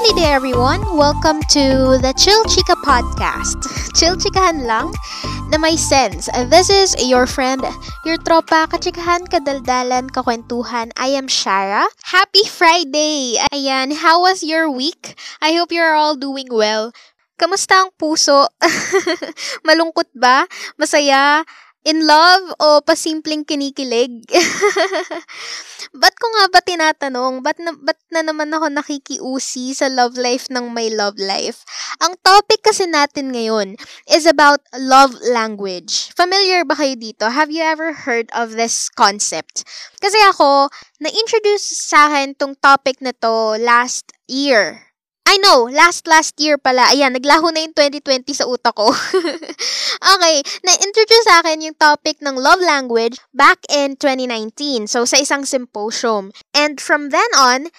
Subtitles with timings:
[0.00, 0.80] Lovely day everyone!
[0.96, 3.68] Welcome to the Chill Chika podcast.
[4.00, 4.96] Chill chikahan lang
[5.52, 6.24] na may sense.
[6.48, 7.60] This is your friend,
[8.08, 10.88] your tropa, kachikahan, kadaldalan, kakwentuhan.
[10.96, 11.84] I am Shara.
[12.16, 13.36] Happy Friday!
[13.52, 15.20] Ayan, how was your week?
[15.44, 16.96] I hope you're all doing well.
[17.36, 18.48] Kamusta ang puso?
[19.68, 20.48] Malungkot ba?
[20.80, 21.44] Masaya?
[21.80, 24.28] In love o pasimpleng kinikilig?
[26.00, 27.40] ba't ko nga ba tinatanong?
[27.40, 31.64] Ba't na, ba't na naman ako nakikiusi sa love life ng my love life?
[32.04, 33.80] Ang topic kasi natin ngayon
[34.12, 36.12] is about love language.
[36.12, 37.32] Familiar ba kayo dito?
[37.32, 39.64] Have you ever heard of this concept?
[40.04, 40.68] Kasi ako,
[41.00, 44.89] na-introduce sa akin tong topic na to last year
[45.26, 46.90] I know, last last year pala.
[46.90, 48.90] Ayan, naglaho na yung 2020 sa utak ko.
[50.16, 54.90] okay, na-introduce sa akin yung topic ng love language back in 2019.
[54.90, 56.34] So, sa isang symposium.
[56.50, 57.70] And from then on,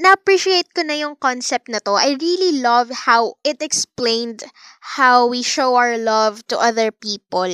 [0.00, 1.94] na-appreciate ko na yung concept na to.
[1.94, 4.42] I really love how it explained
[4.96, 7.50] how we show our love to other people.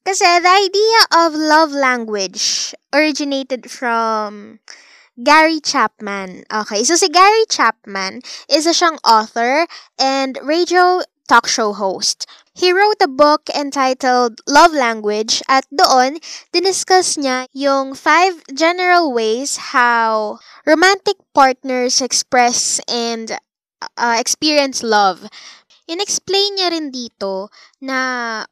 [0.00, 4.58] Kasi the idea of love language originated from
[5.18, 6.44] Gary Chapman.
[6.52, 9.66] Okay, so si Gary Chapman, isa siyang author
[9.98, 12.26] and radio talk show host.
[12.54, 16.18] He wrote a book entitled Love Language at doon,
[16.54, 23.38] diniscuss niya yung five general ways how romantic partners express and
[23.96, 25.26] uh, experience love.
[25.86, 27.50] In-explain niya rin dito
[27.82, 28.44] na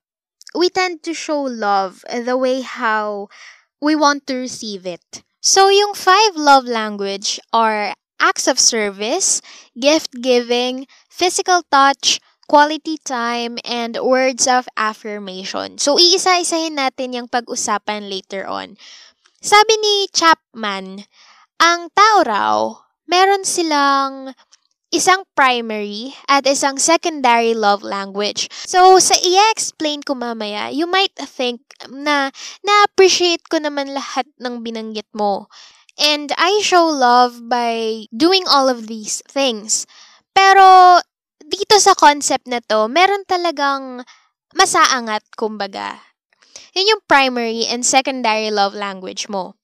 [0.54, 3.26] we tend to show love the way how
[3.82, 5.22] we want to receive it.
[5.38, 9.38] So, yung five love language are acts of service,
[9.78, 12.18] gift giving, physical touch,
[12.50, 15.78] quality time, and words of affirmation.
[15.78, 18.74] So, iisa-isahin natin yung pag-usapan later on.
[19.38, 21.06] Sabi ni Chapman,
[21.62, 22.58] ang tao raw,
[23.06, 24.34] meron silang
[24.88, 28.48] isang primary at isang secondary love language.
[28.64, 31.60] So, sa i-explain ko mamaya, you might think
[31.92, 32.32] na
[32.64, 35.52] na-appreciate ko naman lahat ng binanggit mo.
[35.98, 39.84] And I show love by doing all of these things.
[40.32, 41.02] Pero,
[41.42, 44.06] dito sa concept na to, meron talagang
[44.54, 45.98] masaangat, kumbaga.
[46.72, 49.57] Yun yung primary and secondary love language mo.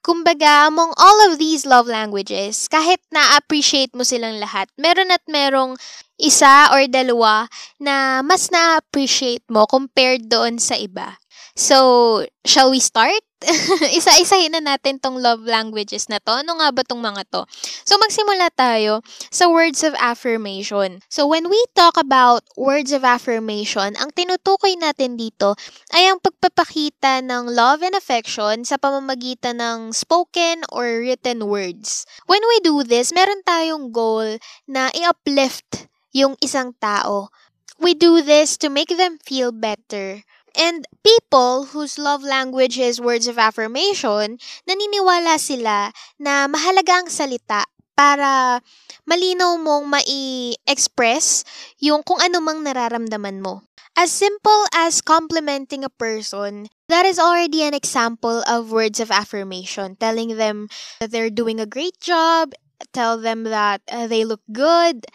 [0.00, 5.76] Kumbaga, among all of these love languages, kahit na-appreciate mo silang lahat, meron at merong
[6.16, 7.44] isa or dalawa
[7.76, 11.20] na mas na-appreciate mo compared doon sa iba.
[11.52, 13.20] So, shall we start?
[13.96, 16.44] Isa-isahin na natin tong love languages na to.
[16.44, 17.48] Ano nga ba tong mga to?
[17.88, 19.00] So, magsimula tayo
[19.32, 21.00] sa words of affirmation.
[21.08, 25.56] So, when we talk about words of affirmation, ang tinutukoy natin dito
[25.96, 32.04] ay ang pagpapakita ng love and affection sa pamamagitan ng spoken or written words.
[32.28, 34.36] When we do this, meron tayong goal
[34.68, 37.32] na i-uplift yung isang tao.
[37.80, 43.26] We do this to make them feel better And people whose love language is words
[43.30, 48.64] of affirmation, naniniwala sila na mahalaga ang salita para
[49.04, 51.44] malinaw mong mai-express
[51.84, 53.62] yung kung ano mang nararamdaman mo.
[53.92, 60.00] As simple as complimenting a person, that is already an example of words of affirmation,
[60.00, 60.72] telling them
[61.04, 62.56] that they're doing a great job,
[62.92, 65.06] tell them that uh, they look good,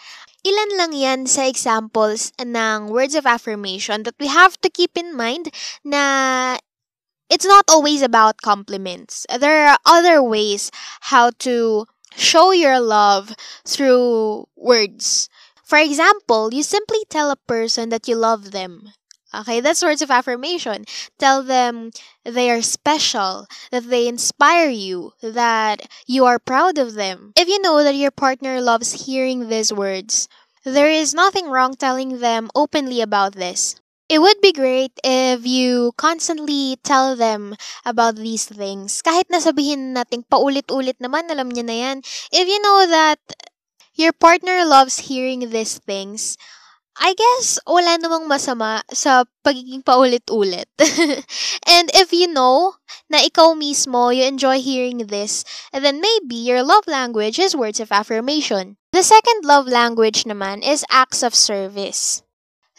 [0.46, 5.18] Ilan lang yan sa examples ng words of affirmation that we have to keep in
[5.18, 5.50] mind
[5.82, 6.62] na
[7.30, 9.26] it's not always about compliments.
[9.26, 10.70] There are other ways
[11.10, 13.34] how to show your love
[13.66, 15.30] through words.
[15.66, 18.94] For example, you simply tell a person that you love them.
[19.42, 20.86] Okay, that's words of affirmation.
[21.20, 21.92] Tell them
[22.24, 27.34] they are special, that they inspire you, that you are proud of them.
[27.36, 30.30] If you know that your partner loves hearing these words,
[30.64, 33.76] there is nothing wrong telling them openly about this.
[34.08, 37.56] It would be great if you constantly tell them
[37.86, 39.02] about these things.
[39.02, 41.98] Kahit nasabihin natin paulit-ulit naman, alam niya na yan.
[42.30, 43.18] If you know that
[43.98, 46.38] your partner loves hearing these things,
[46.96, 50.72] I guess wala namang masama sa pagiging paulit-ulit.
[51.76, 52.80] and if you know
[53.12, 55.44] na ikaw mismo, you enjoy hearing this,
[55.76, 58.80] then maybe your love language is words of affirmation.
[58.96, 62.24] The second love language naman is acts of service.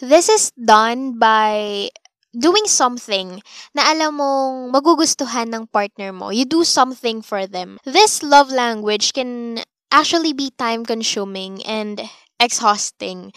[0.00, 1.88] This is done by
[2.36, 3.40] doing something
[3.72, 6.28] na alam mong magugustuhan ng partner mo.
[6.32, 7.80] You do something for them.
[7.84, 9.60] This love language can
[9.92, 12.04] actually be time consuming and
[12.40, 13.32] exhausting.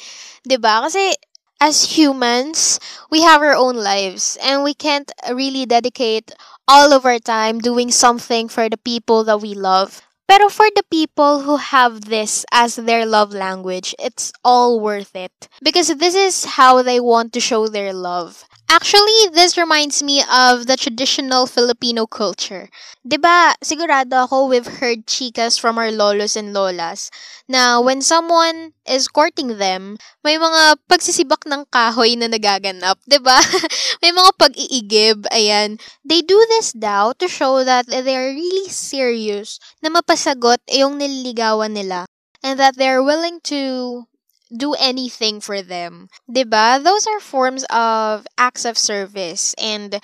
[0.46, 0.84] ba?
[0.88, 1.14] Kasi
[1.62, 2.80] as humans,
[3.12, 6.32] we have our own lives and we can't really dedicate
[6.68, 10.02] all of our time doing something for the people that we love.
[10.30, 15.50] Pero for the people who have this as their love language, it's all worth it.
[15.64, 18.46] Because this is how they want to show their love.
[18.70, 22.70] Actually, this reminds me of the traditional Filipino culture.
[23.02, 23.58] 'Di ba?
[23.66, 27.10] Sigurado ako we've heard chicas from our lolos and lolas
[27.50, 33.42] na when someone is courting them, may mga pagsisibak ng kahoy na nagaganap, 'di ba?
[34.06, 35.82] may mga pag-iigib, ayan.
[36.06, 41.74] They do this daw to show that they are really serious na mapasagot yung nililigawan
[41.74, 42.06] nila
[42.46, 44.06] and that they're willing to
[44.52, 46.10] do anything for them.
[46.26, 46.82] 'Di ba?
[46.82, 49.54] Those are forms of acts of service.
[49.62, 50.02] And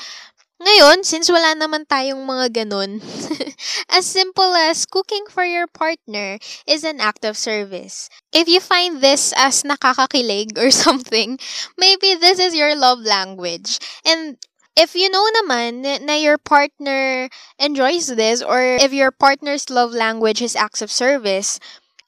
[0.55, 3.03] ngayon, since wala naman tayong mga ganun,
[3.97, 8.07] as simple as cooking for your partner is an act of service.
[8.31, 11.37] If you find this as nakakakilig or something,
[11.77, 13.83] maybe this is your love language.
[14.07, 14.39] And
[14.75, 17.27] if you know naman na your partner
[17.59, 21.59] enjoys this or if your partner's love language is acts of service,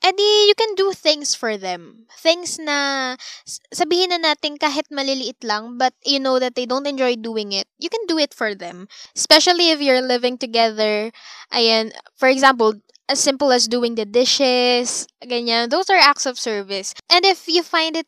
[0.04, 2.06] edi you can do things for them.
[2.18, 3.16] Things na
[3.74, 7.68] sabihin na natin kahit maliliit lang but you know that they don't enjoy doing it.
[7.80, 8.88] You can do it for them.
[9.16, 11.12] Especially if you're living together.
[11.52, 12.78] Ayan, for example,
[13.10, 15.72] as simple as doing the dishes, ganyan.
[15.72, 16.94] Those are acts of service.
[17.10, 18.08] And if you find it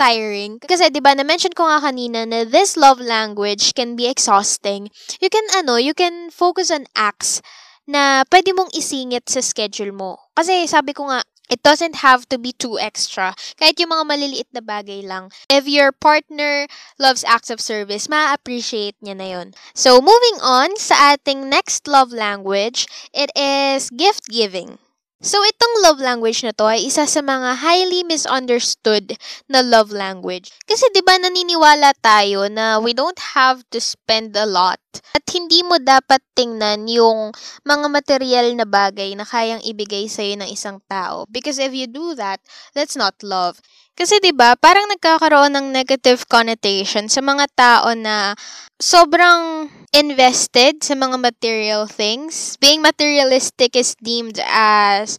[0.00, 0.56] tiring.
[0.64, 4.88] Kasi 'di ba na-mention ko nga kanina na this love language can be exhausting.
[5.20, 7.44] You can ano, you can focus on acts
[7.84, 10.25] na pwede mong isingit sa schedule mo.
[10.36, 13.30] Kasi sabi ko nga, It doesn't have to be too extra.
[13.54, 15.30] Kahit yung mga maliliit na bagay lang.
[15.46, 16.66] If your partner
[16.98, 19.48] loves acts of service, ma-appreciate niya na yun.
[19.70, 24.82] So, moving on sa ating next love language, it is gift giving.
[25.16, 29.16] So, itong love language na to ay isa sa mga highly misunderstood
[29.48, 30.52] na love language.
[30.68, 34.76] Kasi 'di ba naniniwala tayo na we don't have to spend a lot
[35.16, 37.32] at hindi mo dapat tingnan yung
[37.64, 41.24] mga material na bagay na kayang ibigay sa ng isang tao.
[41.32, 42.44] Because if you do that,
[42.76, 43.56] that's not love.
[43.96, 48.36] Kasi 'di ba, parang nagkakaroon ng negative connotation sa mga tao na
[48.76, 52.60] sobrang invested sa mga material things.
[52.60, 55.16] Being materialistic is deemed as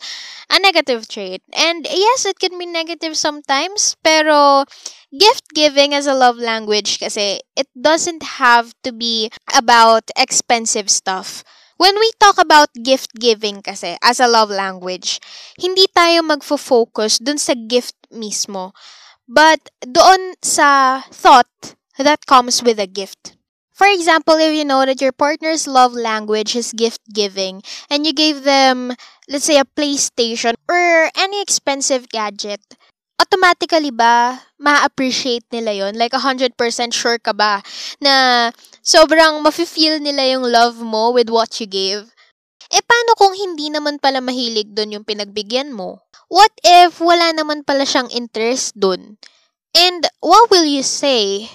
[0.54, 1.42] a negative trait.
[1.58, 4.70] And yes, it can be negative sometimes, pero
[5.10, 11.42] gift giving as a love language kasi it doesn't have to be about expensive stuff.
[11.78, 15.22] When we talk about gift giving kasi as a love language,
[15.62, 18.74] hindi tayo magfo-focus dun sa gift mismo,
[19.30, 23.38] but doon sa thought that comes with a gift.
[23.78, 27.62] For example, if you know that your partner's love language is gift giving
[27.94, 28.98] and you gave them,
[29.30, 32.62] let's say, a PlayStation or any expensive gadget,
[33.18, 36.54] automatically ba ma-appreciate nila yon Like, 100%
[36.94, 37.62] sure ka ba
[38.02, 38.48] na
[38.82, 42.10] sobrang mafe-feel nila yung love mo with what you gave?
[42.68, 46.04] Eh, paano kung hindi naman pala mahilig doon yung pinagbigyan mo?
[46.28, 49.16] What if wala naman pala siyang interest doon?
[49.72, 51.48] And what will you say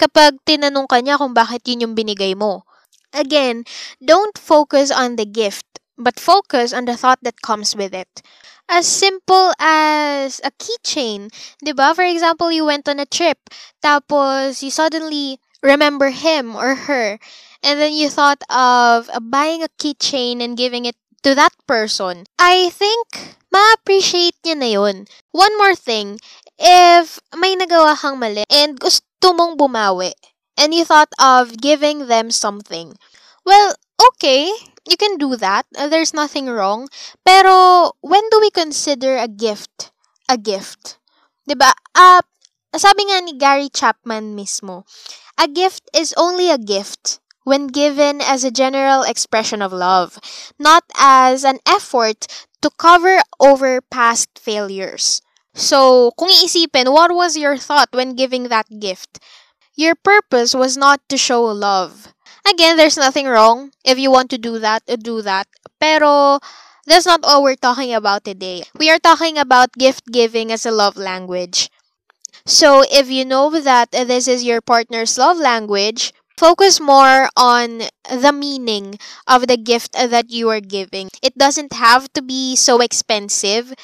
[0.00, 2.64] kapag tinanong ka niya kung bakit yun yung binigay mo?
[3.12, 3.68] Again,
[4.00, 5.64] don't focus on the gift,
[6.00, 8.08] but focus on the thought that comes with it
[8.68, 11.30] as simple as a keychain.
[11.62, 11.94] 'Di ba?
[11.94, 13.38] For example, you went on a trip,
[13.82, 17.18] tapos you suddenly remember him or her,
[17.62, 22.26] and then you thought of buying a keychain and giving it to that person.
[22.38, 24.96] I think ma-appreciate niya na yun.
[25.32, 26.20] One more thing,
[26.58, 30.12] if may nagawa kang mali and gusto mong bumawi,
[30.56, 32.94] and you thought of giving them something,
[33.44, 34.52] well, okay,
[34.86, 35.66] you can do that.
[35.76, 36.88] Uh, there's nothing wrong.
[37.24, 39.90] Pero, when do we consider a gift
[40.28, 40.98] a gift?
[41.46, 41.72] ba?
[41.94, 42.22] Uh,
[42.74, 44.84] sabi nga ni Gary Chapman mismo,
[45.38, 50.18] a gift is only a gift when given as a general expression of love,
[50.58, 52.26] not as an effort
[52.60, 55.22] to cover over past failures.
[55.54, 59.22] So, kung iisipin, what was your thought when giving that gift?
[59.78, 62.12] Your purpose was not to show love.
[62.48, 63.72] Again, there's nothing wrong.
[63.84, 65.46] If you want to do that, uh, do that.
[65.80, 66.38] Pero,
[66.86, 68.62] that's not all we're talking about today.
[68.78, 71.70] We are talking about gift giving as a love language.
[72.46, 77.82] So, if you know that uh, this is your partner's love language, focus more on
[78.10, 81.10] the meaning of the gift uh, that you are giving.
[81.22, 83.74] It doesn't have to be so expensive.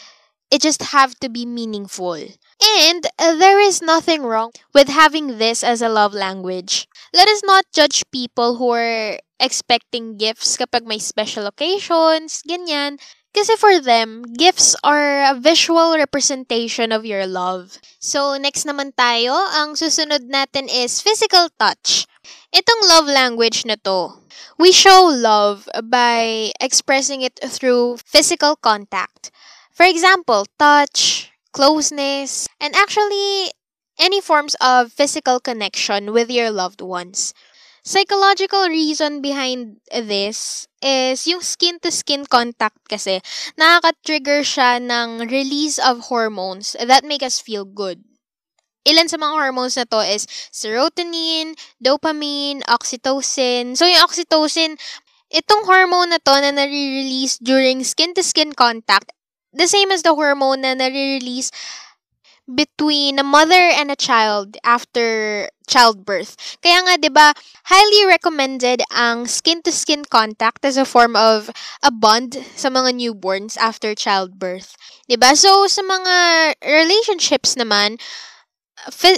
[0.51, 2.15] It just have to be meaningful.
[2.63, 6.87] And uh, there is nothing wrong with having this as a love language.
[7.13, 12.97] Let us not judge people who are expecting gifts kapag may special occasions, ganyan.
[13.33, 17.81] Kasi for them, gifts are a visual representation of your love.
[17.97, 22.05] So, next naman tayo, ang susunod natin is physical touch.
[22.53, 24.21] Itong love language na to,
[24.61, 29.33] we show love by expressing it through physical contact.
[29.73, 33.57] For example, touch, closeness, and actually
[34.03, 37.33] any forms of physical connection with your loved ones.
[37.87, 43.23] Psychological reason behind this is yung skin-to-skin contact kasi
[43.55, 48.03] nakaka-trigger siya ng release of hormones that make us feel good.
[48.83, 53.79] Ilan sa mga hormones na to is serotonin, dopamine, oxytocin.
[53.79, 54.75] So, yung oxytocin,
[55.31, 59.15] itong hormone na to na nare-release during skin-to-skin contact,
[59.55, 61.55] the same as the hormone na nare-release
[62.49, 66.35] between a mother and a child after childbirth.
[66.61, 67.33] Kaya nga 'di ba,
[67.71, 71.49] highly recommended ang skin-to-skin contact as a form of
[71.81, 74.75] a bond sa mga newborns after childbirth.
[75.07, 75.39] 'Di ba?
[75.39, 76.15] So sa mga
[76.61, 77.97] relationships naman,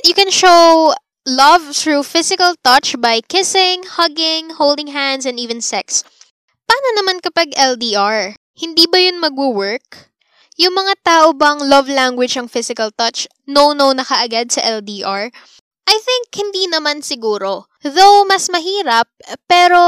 [0.04, 0.92] you can show
[1.24, 6.04] love through physical touch by kissing, hugging, holding hands, and even sex.
[6.68, 8.36] Paano naman kapag LDR?
[8.54, 10.13] Hindi ba yun magwo-work?
[10.54, 15.34] Yung mga tao bang love language ang physical touch, no-no na kaagad sa LDR?
[15.84, 17.66] I think hindi naman siguro.
[17.82, 19.10] Though mas mahirap,
[19.50, 19.82] pero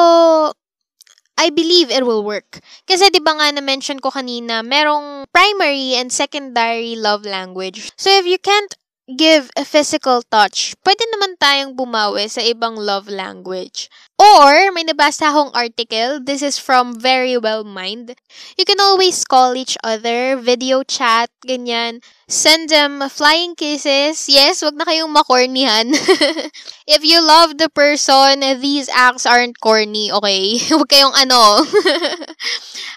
[1.36, 2.58] I believe it will work.
[2.88, 7.92] Kasi 'di ba nga na-mention ko kanina, merong primary and secondary love language.
[7.94, 8.72] So if you can't
[9.06, 13.86] give a physical touch, pwede naman tayong bumawi sa ibang love language.
[14.16, 18.16] Or, may nabasa akong article, this is from Very Well Mind.
[18.56, 22.00] You can always call each other, video chat, ganyan.
[22.24, 24.24] Send them flying kisses.
[24.24, 25.92] Yes, wag na kayong makornihan.
[26.88, 30.56] If you love the person, these acts aren't corny, okay?
[30.72, 31.68] Huwag kayong ano.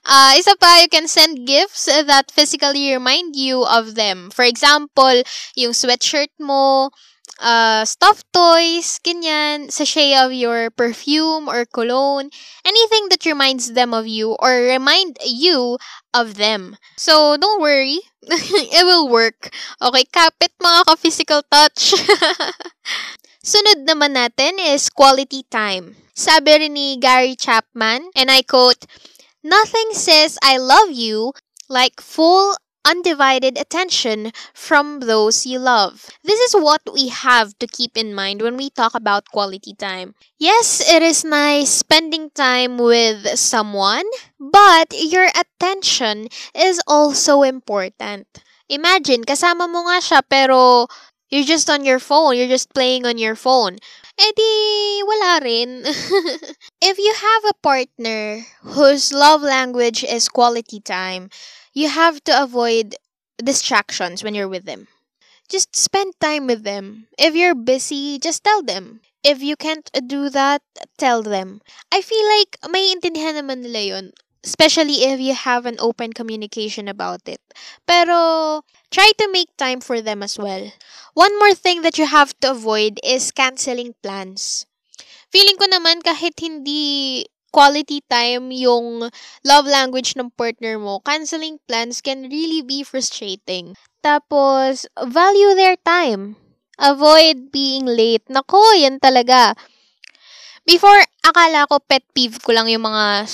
[0.08, 4.32] uh, isa pa, you can send gifts that physically remind you of them.
[4.32, 5.28] For example,
[5.60, 6.96] yung sweatshirt mo,
[7.40, 12.30] uh, stuffed toys, ganyan, sachet of your perfume or cologne,
[12.64, 15.80] anything that reminds them of you or remind you
[16.14, 16.78] of them.
[16.98, 18.00] So, don't worry.
[18.22, 19.50] it will work.
[19.82, 21.96] Okay, kapit mga ka-physical touch.
[23.50, 25.96] Sunod naman natin is quality time.
[26.12, 28.84] Sabi rin ni Gary Chapman, and I quote,
[29.40, 31.32] Nothing says I love you
[31.72, 36.10] like full undivided attention from those you love.
[36.24, 40.16] This is what we have to keep in mind when we talk about quality time.
[40.38, 44.06] Yes, it is nice spending time with someone,
[44.40, 48.28] but your attention is also important.
[48.70, 50.86] Imagine, kasama mo nga siya pero
[51.30, 53.78] you're just on your phone, you're just playing on your phone.
[54.20, 54.54] Eh di,
[55.08, 55.82] wala rin.
[56.84, 58.44] if you have a partner
[58.76, 61.30] whose love language is quality time,
[61.80, 62.96] you have to avoid
[63.40, 64.92] distractions when you're with them.
[65.48, 67.08] Just spend time with them.
[67.18, 69.00] If you're busy, just tell them.
[69.24, 70.62] If you can't do that,
[70.98, 71.62] tell them.
[71.92, 74.08] I feel like may intindihan naman nila yun.
[74.44, 77.42] Especially if you have an open communication about it.
[77.88, 80.72] Pero, try to make time for them as well.
[81.14, 84.64] One more thing that you have to avoid is canceling plans.
[85.28, 89.10] Feeling ko naman kahit hindi quality time yung
[89.46, 93.76] love language ng partner mo, canceling plans can really be frustrating.
[94.00, 96.40] Tapos, value their time.
[96.80, 98.24] Avoid being late.
[98.32, 99.52] Nako, yan talaga.
[100.64, 103.28] Before, akala ko pet peeve ko lang yung mga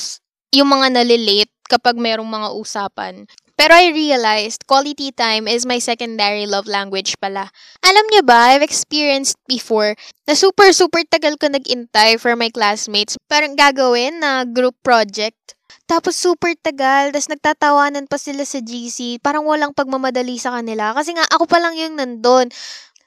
[0.56, 3.28] yung mga nalilate kapag merong mga usapan.
[3.56, 7.48] Pero I realized quality time is my secondary love language pala.
[7.80, 9.96] Alam niyo ba, I've experienced before
[10.28, 13.16] na super super tagal ko nag-intay for my classmates.
[13.32, 15.56] Parang gagawin na group project.
[15.88, 19.24] Tapos super tagal, tapos nagtatawanan pa sila sa GC.
[19.24, 20.92] Parang walang pagmamadali sa kanila.
[20.92, 22.50] Kasi nga, ako pa lang yung nandun.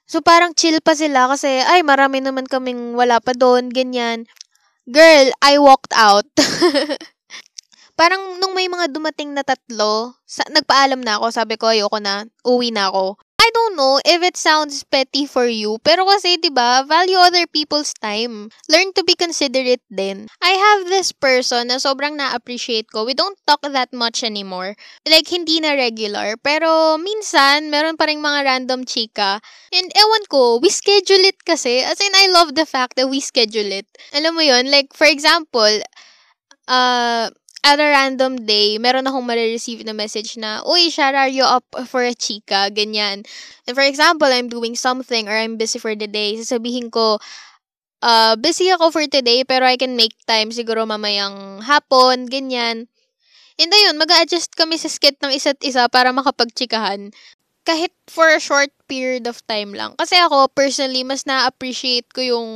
[0.09, 4.25] So parang chill pa sila kasi, ay, marami naman kaming wala pa doon, ganyan.
[4.89, 6.25] Girl, I walked out.
[7.99, 12.23] parang nung may mga dumating na tatlo, sa, nagpaalam na ako, sabi ko, ayoko na,
[12.47, 13.19] uwi na ako.
[13.39, 17.49] I don't know if it sounds petty for you, pero kasi 'di ba, value other
[17.49, 18.53] people's time.
[18.69, 20.29] Learn to be considerate din.
[20.43, 23.09] I have this person na sobrang na-appreciate ko.
[23.09, 24.77] We don't talk that much anymore.
[25.09, 29.41] Like hindi na regular, pero minsan meron pa ring mga random chika.
[29.73, 31.81] And ewan ko, we schedule it kasi.
[31.87, 33.89] As in I love the fact that we schedule it.
[34.13, 35.73] Alam mo 'yon, like for example,
[36.69, 37.33] uh
[37.65, 41.67] at a random day, meron akong marireceive na message na, Uy, Shara, are you up
[41.91, 42.71] for a chika?
[42.71, 43.27] Ganyan.
[43.67, 46.39] And for example, I'm doing something or I'm busy for the day.
[46.39, 47.19] Sasabihin ko,
[48.03, 52.87] uh, busy ako for today pero I can make time siguro mamayang hapon, ganyan.
[53.59, 57.11] And ayun, mag adjust kami sa skit ng isa't isa para makapagchikahan.
[57.69, 59.93] Kahit for a short period of time lang.
[60.01, 62.49] Kasi ako, personally, mas na-appreciate ko yung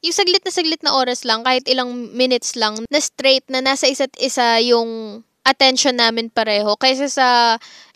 [0.00, 3.84] yung saglit na saglit na oras lang, kahit ilang minutes lang, na straight na nasa
[3.84, 7.28] isa't isa yung attention namin pareho kaysa sa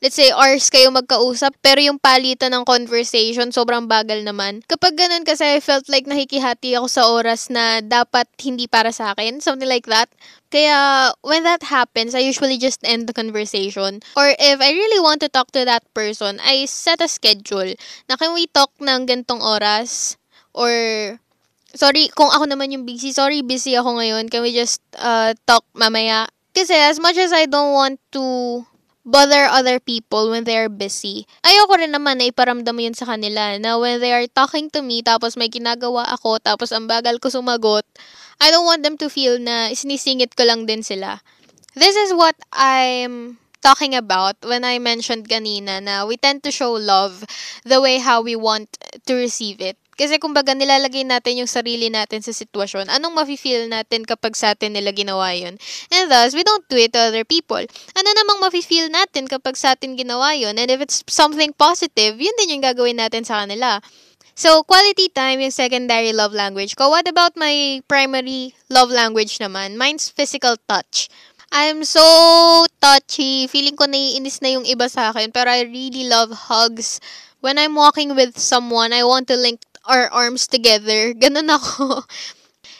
[0.04, 4.60] let's say hours kayo magkausap pero yung palitan ng conversation sobrang bagal naman.
[4.68, 9.16] Kapag ganun kasi I felt like nakikihati ako sa oras na dapat hindi para sa
[9.16, 10.12] akin, something like that.
[10.52, 14.04] Kaya when that happens, I usually just end the conversation.
[14.16, 17.74] Or if I really want to talk to that person, I set a schedule
[18.08, 20.20] na can we talk ng gantong oras
[20.52, 20.70] or
[21.72, 25.64] sorry kung ako naman yung busy, sorry busy ako ngayon, can we just uh, talk
[25.72, 26.28] mamaya
[26.58, 28.66] kasi as much as I don't want to
[29.06, 31.24] bother other people when they are busy.
[31.46, 35.00] Ayoko rin naman na iparamdam yun sa kanila na when they are talking to me
[35.00, 37.86] tapos may ginagawa ako tapos ang bagal ko sumagot,
[38.42, 41.24] I don't want them to feel na sinisingit ko lang din sila.
[41.72, 46.76] This is what I'm talking about when I mentioned kanina na we tend to show
[46.76, 47.24] love
[47.64, 49.80] the way how we want to receive it.
[49.98, 52.86] Kasi kumbaga nilalagay natin yung sarili natin sa sitwasyon.
[52.86, 55.58] Anong mafe-feel natin kapag sa atin nila ginawa yun?
[55.90, 57.66] And thus, we don't do it to other people.
[57.98, 60.54] Ano namang mafe-feel natin kapag sa atin ginawa yun?
[60.54, 63.82] And if it's something positive, yun din yung gagawin natin sa kanila.
[64.38, 66.94] So, quality time yung secondary love language ko.
[66.94, 69.74] What about my primary love language naman?
[69.74, 71.10] Mine's physical touch.
[71.50, 73.50] I'm so touchy.
[73.50, 75.34] Feeling ko naiinis na yung iba sa akin.
[75.34, 77.02] Pero I really love hugs.
[77.42, 81.14] When I'm walking with someone, I want to link our arms together.
[81.22, 82.02] Ganun ako.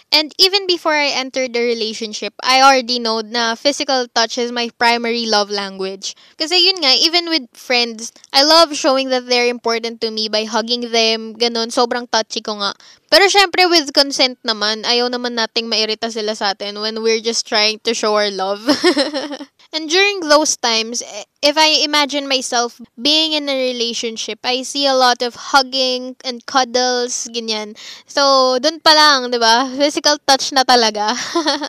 [0.09, 4.73] And even before I entered the relationship, I already know na physical touch is my
[4.81, 6.17] primary love language.
[6.41, 10.49] Kasi yun nga, even with friends, I love showing that they're important to me by
[10.49, 12.73] hugging them, ganun, sobrang touchy ko nga.
[13.13, 17.45] Pero syempre with consent naman, ayaw naman nating mairita sila sa atin when we're just
[17.45, 18.65] trying to show our love.
[19.69, 21.05] And during those times,
[21.45, 26.41] if I imagine myself being in a relationship, I see a lot of hugging and
[26.47, 27.77] cuddles, ganyan.
[28.09, 29.69] So, dun pa lang, di ba?
[29.77, 31.13] Physical touch na talaga.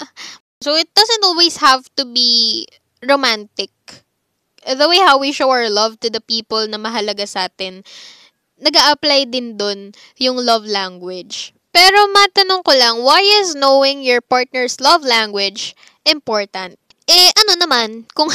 [0.64, 2.64] so, it doesn't always have to be
[3.04, 3.72] romantic.
[4.64, 7.84] The way how we show our love to the people na mahalaga sa atin,
[8.60, 11.52] nag apply din dun yung love language.
[11.76, 15.76] Pero matanong ko lang, why is knowing your partner's love language
[16.08, 16.80] important?
[17.10, 18.30] Eh, ano naman, kung,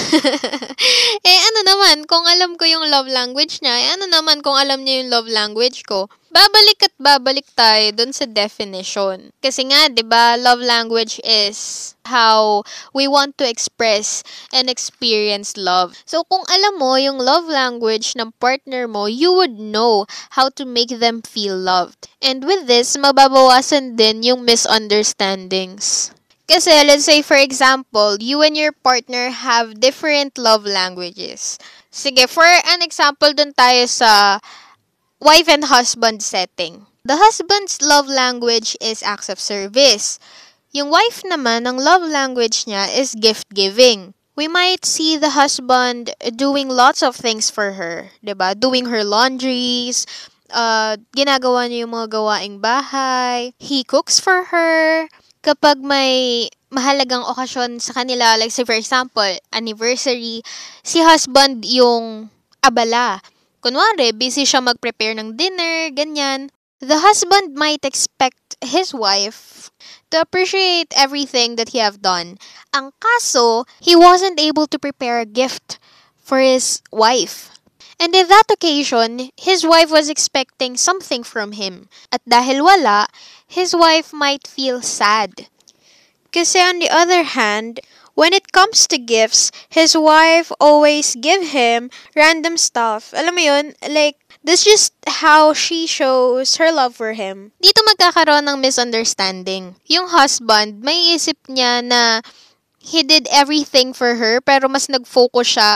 [1.31, 4.83] eh, ano naman, kung alam ko yung love language niya, eh, ano naman kung alam
[4.83, 9.31] niya yung love language ko, babalik at babalik tayo dun sa definition.
[9.39, 15.95] Kasi nga, di ba, love language is how we want to express and experience love.
[16.03, 20.03] So, kung alam mo yung love language ng partner mo, you would know
[20.35, 22.11] how to make them feel loved.
[22.19, 26.11] And with this, mababawasan din yung misunderstandings.
[26.45, 31.59] Kasi, let's say, for example, you and your partner have different love languages.
[31.89, 34.43] Sige, for an example dun tayo sa
[35.23, 36.85] wife and husband setting.
[37.05, 40.19] The husband's love language is acts of service.
[40.75, 44.13] Yung wife naman, ang love language niya is gift giving.
[44.35, 48.59] We might see the husband doing lots of things for her, 'di ba?
[48.59, 50.03] Doing her laundries,
[50.51, 53.55] uh, ginagawa niya yung mga gawaing bahay.
[53.63, 55.07] He cooks for her,
[55.45, 60.41] kapag may mahalagang okasyon sa kanila, like say for example, anniversary,
[60.81, 62.33] si husband yung
[62.65, 63.21] abala.
[63.61, 66.49] Kunwari, busy siya mag-prepare ng dinner, ganyan.
[66.81, 69.71] The husband might expect his wife
[70.11, 72.37] to appreciate everything that he have done.
[72.77, 75.79] Ang kaso, he wasn't able to prepare a gift
[76.21, 77.54] for his wife.
[78.01, 81.89] And in that occasion, his wife was expecting something from him.
[82.11, 83.07] At dahil wala,
[83.47, 85.49] his wife might feel sad.
[86.35, 87.79] Kasi on the other hand,
[88.15, 93.15] when it comes to gifts, his wife always give him random stuff.
[93.15, 93.67] Alam mo yun?
[93.87, 97.53] Like, that's just how she shows her love for him.
[97.63, 99.75] Dito magkakaroon ng misunderstanding.
[99.87, 102.23] Yung husband, may isip niya na
[102.79, 105.71] he did everything for her, pero mas nag-focus siya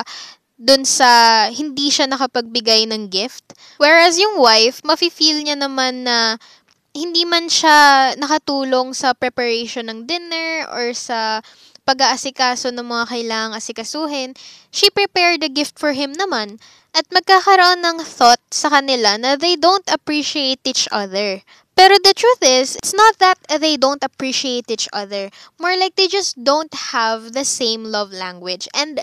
[0.58, 3.54] dun sa hindi siya nakapagbigay ng gift.
[3.78, 6.36] Whereas yung wife, mafe-feel niya naman na
[6.90, 11.38] hindi man siya nakatulong sa preparation ng dinner or sa
[11.86, 14.30] pag-aasikaso ng mga kailangang asikasuhin,
[14.68, 16.60] she prepared a gift for him naman.
[16.92, 21.40] At magkakaroon ng thought sa kanila na they don't appreciate each other.
[21.78, 25.30] Pero the truth is, it's not that they don't appreciate each other.
[25.62, 28.66] More like they just don't have the same love language.
[28.74, 28.98] And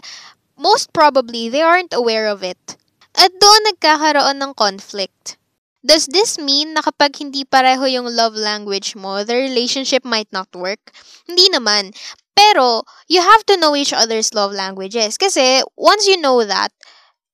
[0.58, 2.78] most probably, they aren't aware of it.
[3.16, 5.38] At doon nagkakaroon ng conflict.
[5.86, 10.50] Does this mean na kapag hindi pareho yung love language mo, the relationship might not
[10.56, 10.82] work?
[11.30, 11.94] Hindi naman.
[12.34, 15.16] Pero, you have to know each other's love languages.
[15.16, 16.74] Kasi, once you know that,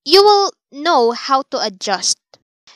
[0.03, 2.19] you will know how to adjust.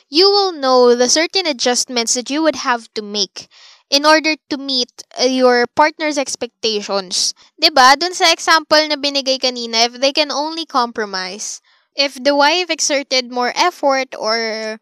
[0.08, 3.46] You will know the certain adjustments that you would have to make
[3.90, 7.34] in order to meet uh, your partner's expectations.
[7.58, 7.96] ba?
[7.98, 11.60] Dun sa example na binigay kanina, if they can only compromise,
[11.94, 14.78] if the wife exerted more effort or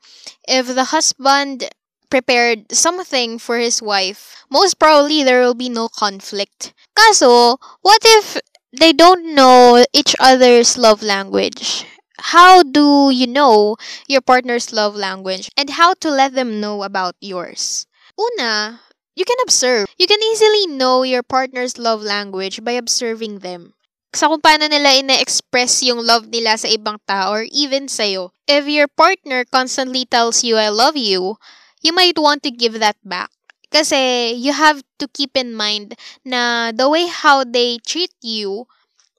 [0.49, 1.71] if the husband
[2.11, 6.75] prepared something for his wife, most probably there will be no conflict.
[6.97, 8.39] Kaso, what if
[8.73, 11.87] they don't know each other's love language?
[12.35, 13.77] How do you know
[14.09, 17.87] your partner's love language and how to let them know about yours?
[18.15, 18.81] Una,
[19.15, 19.87] you can observe.
[19.99, 23.75] You can easily know your partner's love language by observing them.
[24.15, 28.31] Sa kung paano nila ina-express yung love nila sa ibang tao or even sa'yo.
[28.47, 31.35] If your partner constantly tells you, I love you,
[31.83, 33.31] you might want to give that back.
[33.75, 38.71] Kasi you have to keep in mind na the way how they treat you,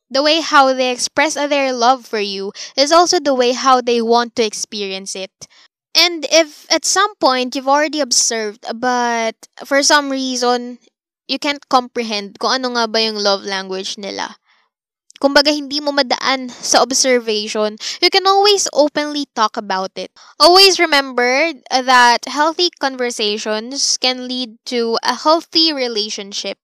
[0.07, 3.99] the way how they express their love for you, is also the way how they
[3.99, 5.31] want to experience it.
[5.95, 10.79] And if at some point you've already observed, but for some reason,
[11.27, 14.35] you can't comprehend kung ano nga ba yung love language nila.
[15.23, 20.11] Kumbaga, hindi mo madaan sa observation, you can always openly talk about it.
[20.39, 26.59] Always remember that healthy conversations can lead to a healthy relationship.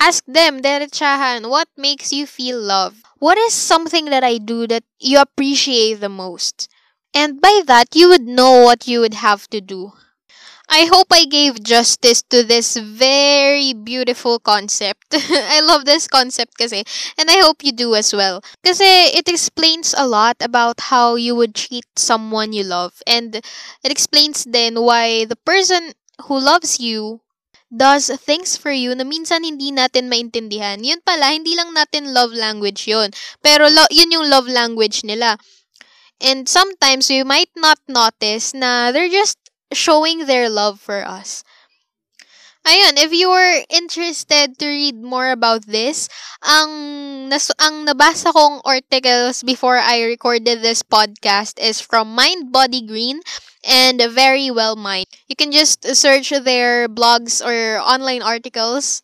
[0.00, 3.02] Ask them, derechahan, what makes you feel love?
[3.18, 6.68] What is something that I do that you appreciate the most?
[7.14, 9.92] And by that, you would know what you would have to do.
[10.68, 15.06] I hope I gave justice to this very beautiful concept.
[15.16, 16.84] I love this concept kasi,
[17.16, 18.42] and I hope you do as well.
[18.62, 18.84] Kasi
[19.16, 23.00] it explains a lot about how you would treat someone you love.
[23.06, 25.96] And it explains then why the person
[26.28, 27.22] who loves you
[27.74, 30.84] does things for you na minsan hindi natin maintindihan.
[30.84, 33.08] Yun pala, hindi lang natin love language yun.
[33.40, 35.36] Pero lo- yun yung love language nila.
[36.20, 39.38] And sometimes we might not notice na they're just
[39.72, 41.44] showing their love for us.
[42.66, 46.08] Ayun, if you are interested to read more about this,
[46.44, 52.84] ang nas ang nabasa kong articles before I recorded this podcast is from Mind Body
[52.84, 53.24] Green
[53.64, 55.08] and Very Well Mind.
[55.32, 59.00] You can just search their blogs or online articles.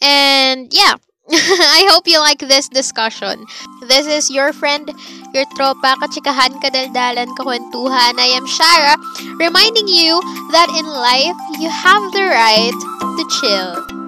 [0.00, 0.96] And yeah,
[1.30, 3.44] I hope you like this discussion.
[3.84, 4.88] This is your friend,
[5.34, 8.14] your tropa, kachikahan, kadaldalan, kakwentuhan.
[8.22, 8.94] I am Shara,
[9.42, 10.22] reminding you
[10.54, 12.78] that in life, you have the right
[13.18, 14.03] to chill.